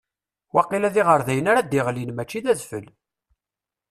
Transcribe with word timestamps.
Waqila 0.53 0.93
d 0.93 0.95
iɣerdayen 1.01 1.49
ara 1.51 1.61
d-iɣlin, 1.63 2.11
mačči 2.13 2.39
d 2.45 2.47
adfel. 2.51 2.85